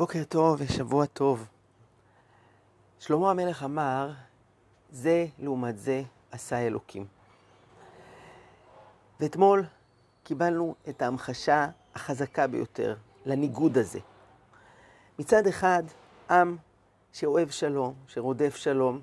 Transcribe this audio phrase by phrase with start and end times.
[0.00, 1.46] בוקר טוב ושבוע טוב.
[2.98, 4.10] שלמה המלך אמר,
[4.90, 7.06] זה לעומת זה עשה אלוקים.
[9.20, 9.64] ואתמול
[10.24, 13.98] קיבלנו את ההמחשה החזקה ביותר לניגוד הזה.
[15.18, 15.82] מצד אחד,
[16.30, 16.56] עם
[17.12, 19.00] שאוהב שלום, שרודף שלום,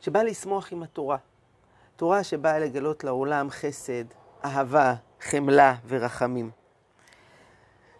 [0.00, 1.18] שבא לשמוח עם התורה.
[1.96, 4.04] תורה שבאה לגלות לעולם חסד,
[4.44, 6.50] אהבה, חמלה ורחמים.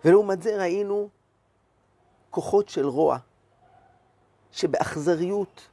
[0.04, 1.08] ולעומת זה ראינו
[2.30, 3.18] כוחות של רוע,
[4.52, 5.68] שבאכזריות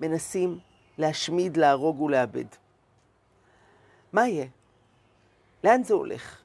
[0.00, 0.58] מנסים
[0.98, 2.44] להשמיד, להרוג ולאבד.
[4.12, 4.46] מה יהיה?
[5.64, 6.42] לאן זה הולך?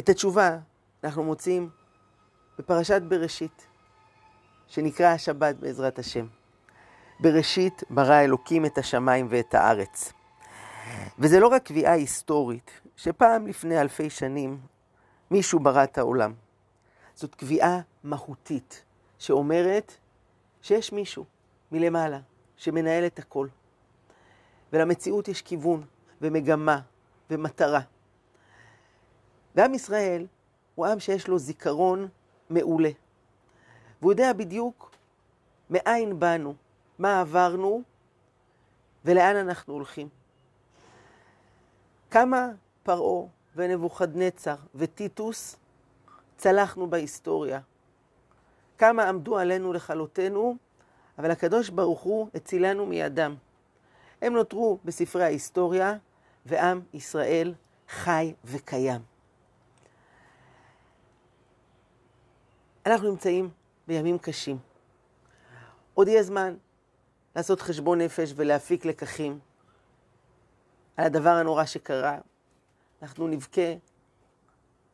[0.00, 0.58] את התשובה
[1.04, 1.70] אנחנו מוצאים
[2.58, 3.66] בפרשת בראשית,
[4.68, 6.26] שנקרא השבת בעזרת השם.
[7.20, 10.12] בראשית ברא אלוקים את השמיים ואת הארץ.
[11.18, 14.60] וזה לא רק קביעה היסטורית, שפעם לפני אלפי שנים
[15.30, 16.32] מישהו ברא את העולם.
[17.14, 18.84] זאת קביעה מהותית,
[19.18, 19.92] שאומרת
[20.62, 21.24] שיש מישהו
[21.72, 22.20] מלמעלה
[22.56, 23.48] שמנהל את הכל.
[24.72, 25.84] ולמציאות יש כיוון
[26.20, 26.80] ומגמה
[27.30, 27.80] ומטרה.
[29.54, 30.26] ועם ישראל
[30.74, 32.08] הוא עם שיש לו זיכרון
[32.50, 32.90] מעולה.
[34.00, 34.90] והוא יודע בדיוק
[35.70, 36.54] מאין באנו,
[36.98, 37.82] מה עברנו
[39.04, 40.08] ולאן אנחנו הולכים.
[42.10, 42.48] כמה
[42.82, 43.26] פרעה
[43.56, 45.56] ונבוכדנצר וטיטוס
[46.36, 47.60] צלחנו בהיסטוריה.
[48.78, 50.56] כמה עמדו עלינו לכלותנו,
[51.18, 53.34] אבל הקדוש ברוך הוא הצילנו מידם.
[54.22, 55.96] הם נותרו בספרי ההיסטוריה,
[56.46, 57.54] ועם ישראל
[57.88, 59.00] חי וקיים.
[62.86, 63.50] אנחנו נמצאים
[63.86, 64.58] בימים קשים.
[65.94, 66.56] עוד יהיה זמן
[67.36, 69.38] לעשות חשבון נפש ולהפיק לקחים
[70.96, 72.18] על הדבר הנורא שקרה.
[73.02, 73.74] אנחנו נבכה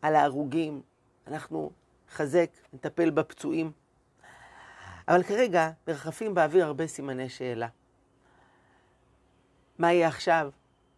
[0.02, 0.82] על ההרוגים,
[1.30, 1.70] אנחנו
[2.08, 3.72] נחזק, נטפל בפצועים.
[5.08, 7.68] אבל כרגע מרחפים באוויר הרבה סימני שאלה.
[9.78, 10.50] מה יהיה עכשיו?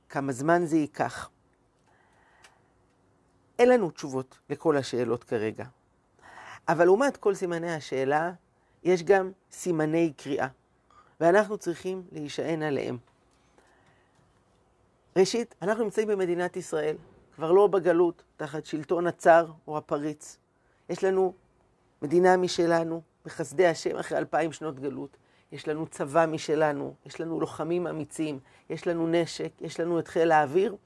[0.08, 1.30] כמה זמן זה ייקח?
[3.58, 5.64] אין לנו תשובות לכל השאלות כרגע.
[6.68, 8.32] אבל לעומת כל סימני השאלה,
[8.82, 10.48] יש גם סימני קריאה,
[11.20, 12.98] ואנחנו צריכים להישען עליהם.
[15.16, 16.96] ראשית, אנחנו נמצאים במדינת ישראל,
[17.42, 20.38] כבר לא בגלות, תחת שלטון הצר או הפריץ.
[20.88, 21.32] יש לנו
[22.02, 25.16] מדינה משלנו, בחסדי השם אחרי אלפיים שנות גלות.
[25.52, 28.38] יש לנו צבא משלנו, יש לנו לוחמים אמיצים,
[28.70, 30.76] יש לנו נשק, יש לנו את חיל האוויר,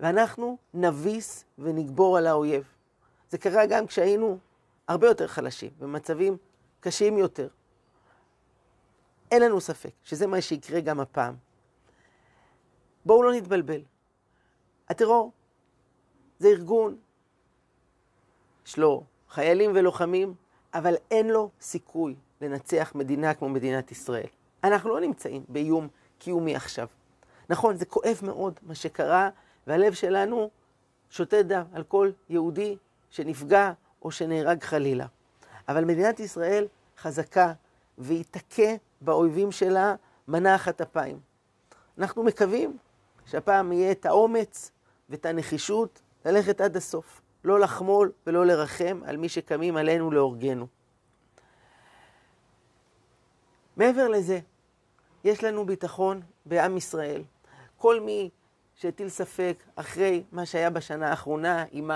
[0.00, 2.64] ואנחנו נביס ונגבור על האויב.
[3.30, 4.38] זה קרה גם כשהיינו
[4.88, 6.36] הרבה יותר חלשים, במצבים
[6.80, 7.48] קשים יותר.
[9.30, 11.34] אין לנו ספק שזה מה שיקרה גם הפעם.
[13.04, 13.80] בואו לא נתבלבל.
[14.88, 15.32] הטרור
[16.42, 16.96] זה ארגון,
[18.66, 20.34] יש לו חיילים ולוחמים,
[20.74, 24.26] אבל אין לו סיכוי לנצח מדינה כמו מדינת ישראל.
[24.64, 25.88] אנחנו לא נמצאים באיום
[26.18, 26.88] קיומי עכשיו.
[27.50, 29.30] נכון, זה כואב מאוד מה שקרה,
[29.66, 30.50] והלב שלנו
[31.10, 32.76] שותת דם על כל יהודי
[33.10, 33.72] שנפגע
[34.02, 35.06] או שנהרג חלילה.
[35.68, 36.66] אבל מדינת ישראל
[36.98, 37.52] חזקה
[37.98, 39.94] והיא תכה באויבים שלה
[40.28, 41.20] מנה אחת אפיים.
[41.98, 42.76] אנחנו מקווים
[43.26, 44.70] שהפעם יהיה את האומץ
[45.08, 47.20] ואת הנחישות ללכת עד הסוף.
[47.44, 50.66] לא לחמול ולא לרחם על מי שקמים עלינו להורגנו.
[53.76, 54.40] מעבר לזה,
[55.24, 57.22] יש לנו ביטחון בעם ישראל.
[57.76, 58.30] כל מי
[58.74, 61.90] שהטיל ספק אחרי מה שהיה בשנה האחרונה עם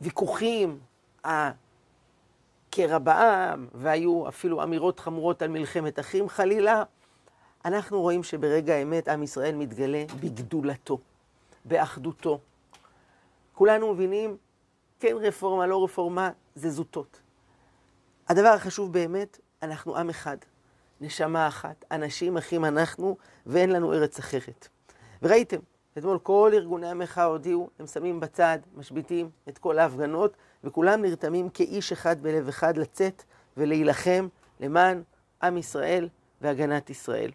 [0.00, 0.80] הוויכוחים,
[1.24, 6.82] הקרע בעם, והיו אפילו אמירות חמורות על מלחמת אחים חלילה,
[7.68, 10.98] אנחנו רואים שברגע האמת עם ישראל מתגלה בגדולתו.
[11.64, 12.40] באחדותו.
[13.54, 14.36] כולנו מבינים,
[15.00, 17.20] כן רפורמה, לא רפורמה, זה זוטות.
[18.28, 20.36] הדבר החשוב באמת, אנחנו עם אחד,
[21.00, 24.68] נשמה אחת, אנשים אחים אנחנו, ואין לנו ארץ אחרת.
[25.22, 25.60] וראיתם,
[25.98, 31.92] אתמול כל ארגוני המחאה הודיעו, הם שמים בצד, משביתים את כל ההפגנות, וכולם נרתמים כאיש
[31.92, 33.22] אחד בלב אחד לצאת
[33.56, 34.28] ולהילחם
[34.60, 35.02] למען
[35.42, 36.08] עם ישראל
[36.40, 37.30] והגנת ישראל.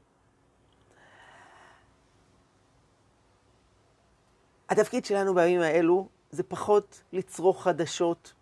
[4.74, 8.34] התפקיד שלנו בימים האלו זה פחות לצרוך חדשות,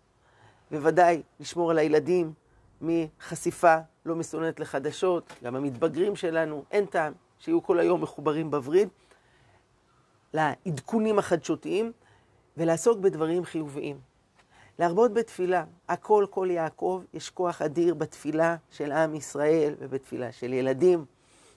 [0.70, 2.32] בוודאי לשמור על הילדים
[2.80, 3.76] מחשיפה
[4.06, 8.88] לא מסוננת לחדשות, גם המתבגרים שלנו, אין טעם שיהיו כל היום מחוברים בווריד,
[10.34, 11.92] לעדכונים החדשותיים,
[12.56, 14.00] ולעסוק בדברים חיוביים.
[14.78, 21.04] להרבות בתפילה, הכל כל יעקב, יש כוח אדיר בתפילה של עם ישראל ובתפילה של ילדים.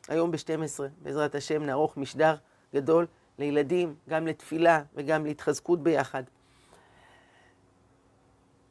[0.08, 2.36] היום ב-12, בעזרת השם, נערוך משדר
[2.74, 3.08] גדול
[3.40, 6.24] לילדים, גם לתפילה וגם להתחזקות ביחד.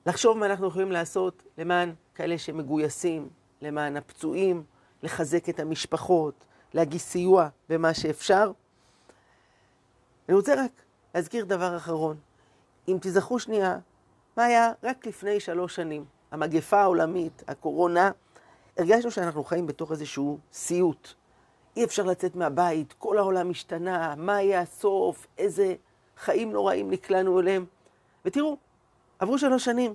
[0.06, 3.28] לחשוב מה אנחנו יכולים לעשות למען כאלה שמגויסים,
[3.62, 4.64] למען הפצועים,
[5.02, 6.44] לחזק את המשפחות,
[6.74, 8.52] להגיש סיוע במה שאפשר.
[10.28, 10.82] אני רוצה רק
[11.14, 12.16] להזכיר דבר אחרון.
[12.88, 13.78] אם תזכרו שנייה,
[14.36, 16.04] מה היה רק לפני שלוש שנים?
[16.30, 18.10] המגפה העולמית, הקורונה,
[18.78, 21.14] הרגשנו שאנחנו חיים בתוך איזשהו סיוט.
[21.76, 25.74] אי אפשר לצאת מהבית, כל העולם השתנה, מה יהיה הסוף, איזה
[26.16, 27.66] חיים נוראים נקלענו אליהם.
[28.24, 28.56] ותראו,
[29.18, 29.94] עברו שלוש שנים,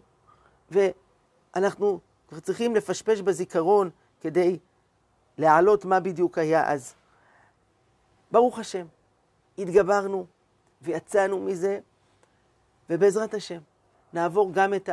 [0.72, 2.00] ואנחנו
[2.42, 3.90] צריכים לפשפש בזיכרון
[4.22, 4.60] כדי
[5.38, 6.96] להעלות מה בדיוק היה אז.
[8.32, 8.86] ברוך השם,
[9.58, 10.26] התגברנו
[10.82, 11.80] ויצאנו מזה,
[12.90, 13.60] ובעזרת השם
[14.14, 14.90] נעבור גם את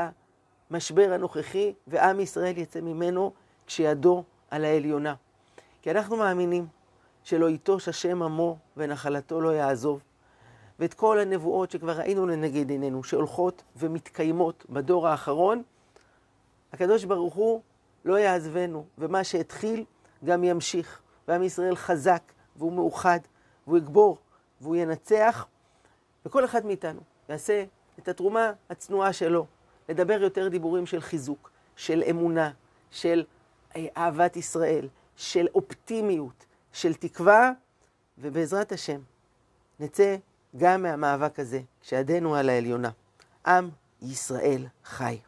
[0.70, 3.32] המשבר הנוכחי, ועם ישראל יצא ממנו
[3.66, 5.14] כשידו על העליונה.
[5.82, 6.66] כי אנחנו מאמינים
[7.26, 10.02] שלא יטוש השם עמו ונחלתו לא יעזוב.
[10.78, 15.62] ואת כל הנבואות שכבר ראינו לנגד עינינו, שהולכות ומתקיימות בדור האחרון,
[16.72, 17.62] הקדוש ברוך הוא
[18.04, 19.84] לא יעזבנו, ומה שהתחיל
[20.24, 21.00] גם ימשיך.
[21.28, 22.22] ועם ישראל חזק,
[22.56, 23.20] והוא מאוחד,
[23.66, 24.18] והוא יגבור,
[24.60, 25.46] והוא ינצח,
[26.26, 27.64] וכל אחד מאיתנו יעשה
[27.98, 29.46] את התרומה הצנועה שלו,
[29.88, 32.50] לדבר יותר דיבורים של חיזוק, של אמונה,
[32.90, 33.24] של
[33.76, 36.46] אה, אהבת ישראל, של אופטימיות,
[36.76, 37.52] של תקווה,
[38.18, 39.00] ובעזרת השם
[39.80, 40.16] נצא
[40.56, 42.90] גם מהמאבק הזה, כשידנו על העליונה.
[43.46, 43.70] עם
[44.02, 45.18] ישראל חי.